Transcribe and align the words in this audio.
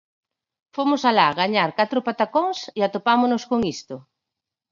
Fomos 0.75 1.01
alá 1.09 1.27
gañar 1.41 1.69
catro 1.79 1.99
patacóns 2.07 2.59
e 2.77 2.79
atopámonos 2.83 3.43
con 3.49 3.59
isto. 3.75 3.95